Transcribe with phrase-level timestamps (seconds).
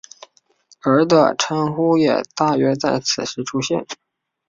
[0.81, 3.85] 而的称呼也大约在此时出现。